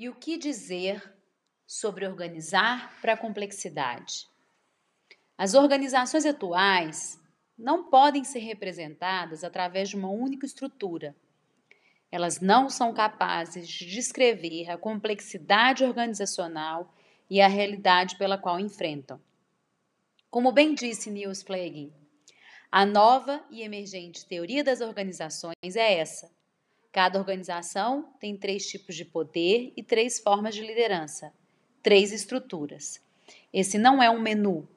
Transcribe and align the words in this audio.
E 0.00 0.08
o 0.08 0.14
que 0.14 0.38
dizer 0.38 1.14
sobre 1.66 2.06
organizar 2.06 2.98
para 3.02 3.12
a 3.12 3.16
complexidade? 3.18 4.26
As 5.36 5.52
organizações 5.52 6.24
atuais 6.24 7.20
não 7.58 7.90
podem 7.90 8.24
ser 8.24 8.38
representadas 8.38 9.44
através 9.44 9.90
de 9.90 9.96
uma 9.96 10.08
única 10.08 10.46
estrutura. 10.46 11.14
Elas 12.10 12.40
não 12.40 12.70
são 12.70 12.94
capazes 12.94 13.68
de 13.68 13.84
descrever 13.84 14.70
a 14.70 14.78
complexidade 14.78 15.84
organizacional 15.84 16.94
e 17.28 17.42
a 17.42 17.46
realidade 17.46 18.16
pela 18.16 18.38
qual 18.38 18.58
enfrentam. 18.58 19.20
Como 20.30 20.50
bem 20.50 20.74
disse 20.74 21.10
Niels 21.10 21.42
Fleging, 21.42 21.92
a 22.72 22.86
nova 22.86 23.44
e 23.50 23.60
emergente 23.60 24.24
teoria 24.24 24.64
das 24.64 24.80
organizações 24.80 25.76
é 25.76 25.98
essa 25.98 26.39
Cada 26.92 27.20
organização 27.20 28.12
tem 28.18 28.36
três 28.36 28.66
tipos 28.66 28.96
de 28.96 29.04
poder 29.04 29.72
e 29.76 29.82
três 29.82 30.18
formas 30.18 30.56
de 30.56 30.62
liderança, 30.62 31.32
três 31.80 32.10
estruturas. 32.10 33.00
Esse 33.52 33.78
não 33.78 34.02
é 34.02 34.10
um 34.10 34.20
menu. 34.20 34.68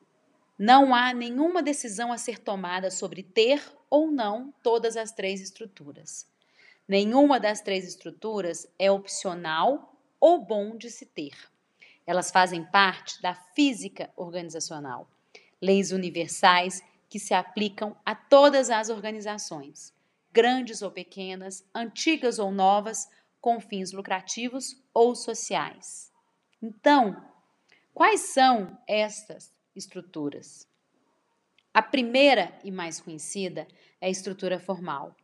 Não 0.57 0.93
há 0.93 1.11
nenhuma 1.11 1.63
decisão 1.63 2.11
a 2.13 2.17
ser 2.19 2.37
tomada 2.37 2.91
sobre 2.91 3.23
ter 3.23 3.63
ou 3.89 4.11
não 4.11 4.53
todas 4.61 4.95
as 4.95 5.11
três 5.11 5.41
estruturas. 5.41 6.27
Nenhuma 6.87 7.39
das 7.39 7.61
três 7.61 7.87
estruturas 7.87 8.67
é 8.77 8.91
opcional 8.91 9.95
ou 10.19 10.45
bom 10.45 10.77
de 10.77 10.91
se 10.91 11.07
ter. 11.07 11.35
Elas 12.05 12.29
fazem 12.29 12.63
parte 12.63 13.19
da 13.23 13.33
física 13.33 14.11
organizacional, 14.15 15.09
leis 15.59 15.91
universais 15.91 16.83
que 17.09 17.17
se 17.17 17.33
aplicam 17.33 17.97
a 18.05 18.13
todas 18.13 18.69
as 18.69 18.89
organizações 18.89 19.93
grandes 20.33 20.81
ou 20.81 20.91
pequenas, 20.91 21.63
antigas 21.73 22.39
ou 22.39 22.51
novas, 22.51 23.07
com 23.39 23.59
fins 23.59 23.91
lucrativos 23.91 24.81
ou 24.93 25.15
sociais. 25.15 26.11
Então, 26.61 27.23
quais 27.93 28.21
são 28.21 28.77
estas 28.87 29.53
estruturas? 29.75 30.67
A 31.73 31.81
primeira 31.81 32.57
e 32.63 32.71
mais 32.71 32.99
conhecida 32.99 33.67
é 34.01 34.07
a 34.07 34.09
estrutura 34.09 34.59
formal. 34.59 35.15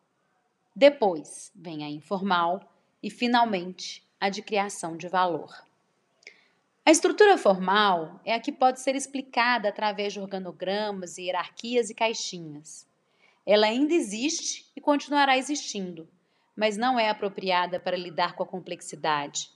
Depois 0.75 1.51
vem 1.55 1.83
a 1.83 1.89
informal 1.89 2.61
e, 3.01 3.09
finalmente, 3.09 4.03
a 4.19 4.29
de 4.29 4.41
criação 4.41 4.95
de 4.97 5.07
valor. 5.07 5.53
A 6.85 6.91
estrutura 6.91 7.37
formal 7.37 8.19
é 8.25 8.33
a 8.33 8.39
que 8.39 8.51
pode 8.51 8.81
ser 8.81 8.95
explicada 8.95 9.69
através 9.69 10.13
de 10.13 10.19
organogramas, 10.19 11.17
hierarquias 11.17 11.89
e 11.89 11.93
caixinhas. 11.93 12.88
Ela 13.51 13.65
ainda 13.65 13.95
existe 13.95 14.71
e 14.75 14.79
continuará 14.79 15.35
existindo, 15.35 16.07
mas 16.55 16.77
não 16.77 16.99
é 16.99 17.09
apropriada 17.09 17.79
para 17.79 17.97
lidar 17.97 18.35
com 18.35 18.43
a 18.43 18.45
complexidade, 18.45 19.49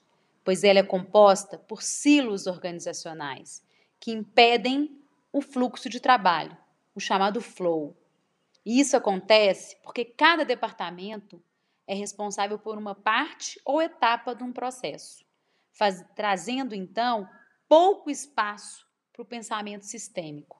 pois 0.44 0.64
ela 0.64 0.80
é 0.80 0.84
composta 0.84 1.60
por 1.60 1.84
silos 1.84 2.48
organizacionais 2.48 3.64
que 4.00 4.12
impedem 4.12 5.00
o 5.32 5.44
fluxo 5.44 5.90
de 5.90 6.00
trabalho, 6.00 6.58
o 6.96 7.00
chamado 7.00 7.40
flow. 7.40 7.96
E 8.66 8.80
isso 8.80 8.98
acontece 8.98 9.78
porque 9.84 10.04
cada 10.04 10.44
departamento 10.44 11.40
é 11.86 11.94
responsável 11.94 12.58
por 12.58 12.80
uma 12.80 12.96
parte 12.96 13.62
ou 13.64 13.80
etapa 13.80 14.34
de 14.34 14.44
um 14.44 14.52
processo, 14.52 15.24
faz, 15.72 16.04
trazendo 16.16 16.74
então 16.74 17.30
pouco 17.70 18.10
espaço 18.10 18.88
para 19.12 19.22
o 19.22 19.26
pensamento 19.26 19.86
sistêmico. 19.86 20.60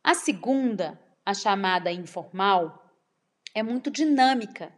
A 0.00 0.14
segunda 0.14 1.02
a 1.24 1.32
chamada 1.32 1.90
informal, 1.90 2.92
é 3.54 3.62
muito 3.62 3.90
dinâmica, 3.90 4.72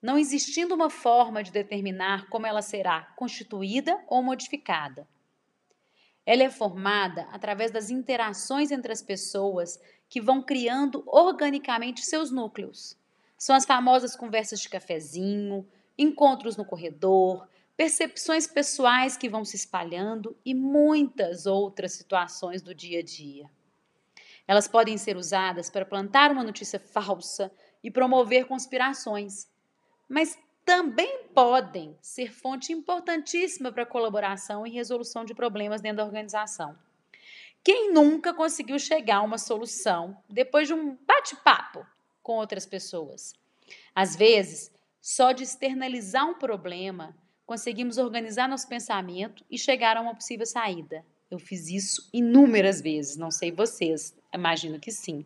não 0.00 0.18
existindo 0.18 0.74
uma 0.74 0.88
forma 0.88 1.42
de 1.42 1.50
determinar 1.50 2.28
como 2.28 2.46
ela 2.46 2.62
será 2.62 3.02
constituída 3.16 3.98
ou 4.06 4.22
modificada. 4.22 5.06
Ela 6.24 6.44
é 6.44 6.50
formada 6.50 7.22
através 7.32 7.70
das 7.70 7.90
interações 7.90 8.70
entre 8.70 8.92
as 8.92 9.02
pessoas 9.02 9.80
que 10.08 10.20
vão 10.20 10.42
criando 10.42 11.02
organicamente 11.06 12.04
seus 12.04 12.30
núcleos. 12.30 12.96
São 13.36 13.56
as 13.56 13.64
famosas 13.64 14.14
conversas 14.14 14.60
de 14.60 14.68
cafezinho, 14.68 15.66
encontros 15.96 16.56
no 16.56 16.64
corredor, 16.64 17.48
percepções 17.76 18.46
pessoais 18.46 19.16
que 19.16 19.28
vão 19.28 19.44
se 19.44 19.56
espalhando 19.56 20.36
e 20.44 20.54
muitas 20.54 21.46
outras 21.46 21.92
situações 21.92 22.60
do 22.60 22.74
dia 22.74 23.00
a 23.00 23.02
dia. 23.02 23.50
Elas 24.50 24.66
podem 24.66 24.98
ser 24.98 25.16
usadas 25.16 25.70
para 25.70 25.86
plantar 25.86 26.32
uma 26.32 26.42
notícia 26.42 26.80
falsa 26.80 27.52
e 27.84 27.88
promover 27.88 28.46
conspirações, 28.46 29.48
mas 30.08 30.36
também 30.64 31.26
podem 31.32 31.96
ser 32.02 32.32
fonte 32.32 32.72
importantíssima 32.72 33.70
para 33.70 33.86
colaboração 33.86 34.66
e 34.66 34.70
resolução 34.70 35.24
de 35.24 35.36
problemas 35.36 35.80
dentro 35.80 35.98
da 35.98 36.04
organização. 36.04 36.76
Quem 37.62 37.92
nunca 37.92 38.34
conseguiu 38.34 38.76
chegar 38.76 39.18
a 39.18 39.22
uma 39.22 39.38
solução 39.38 40.20
depois 40.28 40.66
de 40.66 40.74
um 40.74 40.98
bate-papo 41.06 41.86
com 42.20 42.32
outras 42.32 42.66
pessoas? 42.66 43.34
Às 43.94 44.16
vezes, 44.16 44.72
só 45.00 45.30
de 45.30 45.44
externalizar 45.44 46.28
um 46.28 46.34
problema, 46.34 47.16
conseguimos 47.46 47.98
organizar 47.98 48.48
nosso 48.48 48.66
pensamento 48.66 49.44
e 49.48 49.56
chegar 49.56 49.96
a 49.96 50.00
uma 50.00 50.16
possível 50.16 50.44
saída. 50.44 51.06
Eu 51.30 51.38
fiz 51.38 51.68
isso 51.68 52.10
inúmeras 52.12 52.80
vezes, 52.80 53.16
não 53.16 53.30
sei 53.30 53.52
vocês, 53.52 54.18
imagino 54.34 54.78
que 54.78 54.90
sim. 54.90 55.24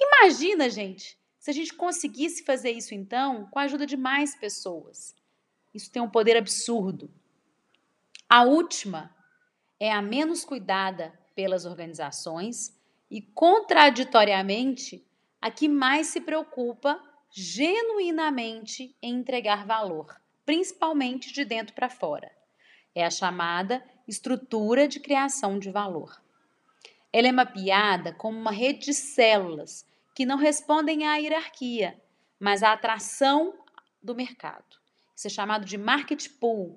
Imagina, 0.00 0.68
gente, 0.68 1.18
se 1.38 1.50
a 1.50 1.54
gente 1.54 1.74
conseguisse 1.74 2.44
fazer 2.44 2.70
isso 2.70 2.94
então 2.94 3.46
com 3.50 3.58
a 3.58 3.62
ajuda 3.62 3.86
de 3.86 3.96
mais 3.96 4.34
pessoas. 4.34 5.14
Isso 5.74 5.90
tem 5.90 6.00
um 6.00 6.08
poder 6.08 6.36
absurdo. 6.36 7.10
A 8.28 8.44
última 8.44 9.14
é 9.78 9.92
a 9.92 10.00
menos 10.00 10.44
cuidada 10.44 11.12
pelas 11.34 11.66
organizações 11.66 12.74
e, 13.10 13.20
contraditoriamente, 13.20 15.04
a 15.40 15.50
que 15.50 15.68
mais 15.68 16.06
se 16.06 16.20
preocupa 16.20 16.98
genuinamente 17.30 18.96
em 19.02 19.16
entregar 19.16 19.66
valor, 19.66 20.18
principalmente 20.46 21.32
de 21.32 21.44
dentro 21.44 21.74
para 21.74 21.90
fora. 21.90 22.32
É 22.94 23.04
a 23.04 23.10
chamada 23.10 23.84
estrutura 24.06 24.88
de 24.88 25.00
criação 25.00 25.58
de 25.58 25.70
valor. 25.70 26.23
Ela 27.14 27.28
é 27.28 27.32
mapeada 27.32 28.12
como 28.12 28.36
uma 28.36 28.50
rede 28.50 28.86
de 28.86 28.92
células 28.92 29.86
que 30.16 30.26
não 30.26 30.36
respondem 30.36 31.06
à 31.06 31.14
hierarquia, 31.14 31.96
mas 32.40 32.60
à 32.60 32.72
atração 32.72 33.54
do 34.02 34.16
mercado. 34.16 34.80
Isso 35.14 35.28
é 35.28 35.30
chamado 35.30 35.64
de 35.64 35.78
market 35.78 36.28
pool. 36.40 36.76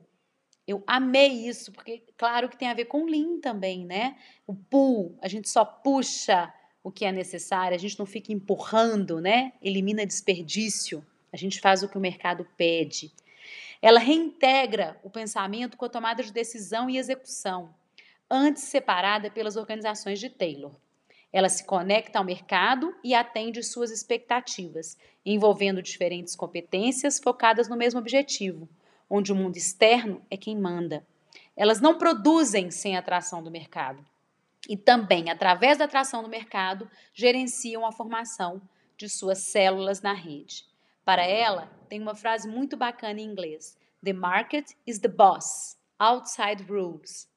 Eu 0.67 0.83
amei 0.85 1.47
isso, 1.47 1.71
porque 1.71 2.03
claro 2.15 2.47
que 2.49 2.55
tem 2.55 2.67
a 2.67 2.75
ver 2.75 2.85
com 2.85 3.05
Lean 3.05 3.39
também, 3.39 3.83
né? 3.83 4.15
O 4.45 4.53
pool, 4.53 5.17
a 5.23 5.27
gente 5.27 5.49
só 5.49 5.65
puxa 5.65 6.53
o 6.83 6.91
que 6.91 7.03
é 7.03 7.11
necessário, 7.11 7.73
a 7.73 7.79
gente 7.79 7.97
não 7.97 8.05
fica 8.05 8.31
empurrando, 8.31 9.19
né? 9.19 9.53
Elimina 9.59 10.05
desperdício, 10.05 11.03
a 11.33 11.35
gente 11.35 11.59
faz 11.59 11.81
o 11.81 11.89
que 11.89 11.97
o 11.97 12.01
mercado 12.01 12.47
pede. 12.55 13.11
Ela 13.81 13.99
reintegra 13.99 14.99
o 15.01 15.09
pensamento 15.09 15.77
com 15.77 15.85
a 15.85 15.89
tomada 15.89 16.21
de 16.21 16.31
decisão 16.31 16.87
e 16.87 16.99
execução, 16.99 17.73
antes 18.29 18.63
separada 18.63 19.29
pelas 19.29 19.55
organizações 19.55 20.19
de 20.19 20.29
Taylor. 20.29 20.75
Ela 21.31 21.49
se 21.49 21.65
conecta 21.65 22.19
ao 22.19 22.25
mercado 22.25 22.95
e 23.03 23.13
atende 23.13 23.61
suas 23.61 23.91
expectativas, 23.91 24.97
envolvendo 25.25 25.81
diferentes 25.81 26.35
competências 26.35 27.19
focadas 27.19 27.67
no 27.67 27.75
mesmo 27.75 27.99
objetivo, 27.99 28.67
onde 29.09 29.31
o 29.31 29.35
mundo 29.35 29.57
externo 29.57 30.21
é 30.29 30.37
quem 30.37 30.57
manda. 30.57 31.05
Elas 31.55 31.81
não 31.81 31.97
produzem 31.97 32.71
sem 32.71 32.95
atração 32.95 33.43
do 33.43 33.51
mercado. 33.51 34.05
E 34.69 34.75
também, 34.75 35.29
através 35.29 35.77
da 35.77 35.85
atração 35.85 36.23
do 36.23 36.29
mercado, 36.29 36.89
gerenciam 37.13 37.85
a 37.85 37.91
formação 37.91 38.61
de 38.97 39.07
suas 39.07 39.39
células 39.39 40.01
na 40.01 40.13
rede. 40.13 40.65
Para 41.05 41.25
ela, 41.25 41.71
tem 41.87 42.01
uma 42.01 42.15
frase 42.15 42.49
muito 42.49 42.75
bacana 42.75 43.19
em 43.21 43.25
inglês: 43.25 43.77
The 44.03 44.13
market 44.13 44.71
is 44.85 44.99
the 44.99 45.07
boss, 45.07 45.77
outside 45.99 46.63
rules. 46.63 47.29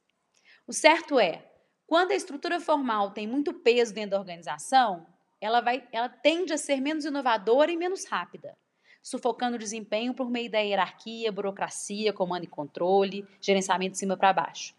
O 0.71 0.73
certo 0.73 1.19
é, 1.19 1.43
quando 1.85 2.11
a 2.11 2.15
estrutura 2.15 2.57
formal 2.57 3.11
tem 3.11 3.27
muito 3.27 3.53
peso 3.53 3.93
dentro 3.93 4.11
da 4.11 4.19
organização, 4.19 5.05
ela, 5.41 5.59
vai, 5.59 5.85
ela 5.91 6.07
tende 6.07 6.53
a 6.53 6.57
ser 6.57 6.79
menos 6.79 7.03
inovadora 7.03 7.69
e 7.69 7.75
menos 7.75 8.05
rápida, 8.05 8.57
sufocando 9.03 9.57
o 9.57 9.59
desempenho 9.59 10.13
por 10.13 10.29
meio 10.29 10.49
da 10.49 10.59
hierarquia, 10.59 11.29
burocracia, 11.29 12.13
comando 12.13 12.45
e 12.45 12.47
controle, 12.47 13.27
gerenciamento 13.41 13.91
de 13.91 13.97
cima 13.97 14.15
para 14.15 14.31
baixo. 14.31 14.73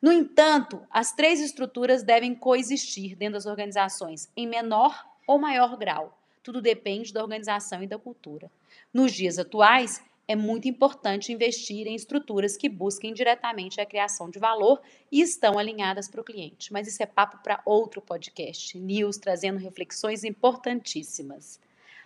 No 0.00 0.10
entanto, 0.10 0.80
as 0.90 1.12
três 1.12 1.42
estruturas 1.42 2.02
devem 2.02 2.34
coexistir 2.34 3.14
dentro 3.14 3.34
das 3.34 3.44
organizações 3.44 4.32
em 4.34 4.46
menor 4.46 5.06
ou 5.26 5.38
maior 5.38 5.76
grau, 5.76 6.18
tudo 6.42 6.62
depende 6.62 7.12
da 7.12 7.22
organização 7.22 7.82
e 7.82 7.86
da 7.86 7.98
cultura. 7.98 8.50
Nos 8.90 9.12
dias 9.12 9.38
atuais, 9.38 10.02
é 10.26 10.34
muito 10.34 10.68
importante 10.68 11.32
investir 11.32 11.86
em 11.86 11.94
estruturas 11.94 12.56
que 12.56 12.68
busquem 12.68 13.12
diretamente 13.12 13.80
a 13.80 13.86
criação 13.86 14.30
de 14.30 14.38
valor 14.38 14.80
e 15.10 15.20
estão 15.20 15.58
alinhadas 15.58 16.08
para 16.08 16.20
o 16.20 16.24
cliente. 16.24 16.72
Mas 16.72 16.88
isso 16.88 17.02
é 17.02 17.06
papo 17.06 17.42
para 17.42 17.62
outro 17.66 18.00
podcast. 18.00 18.78
News 18.78 19.18
trazendo 19.18 19.58
reflexões 19.58 20.24
importantíssimas. 20.24 21.60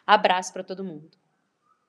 Abraço 0.06 0.52
para 0.52 0.64
todo 0.64 0.84
mundo. 0.84 1.16